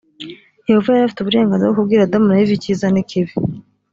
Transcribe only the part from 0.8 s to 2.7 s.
yari afite uburenganzira bwo kubwira adamu na eva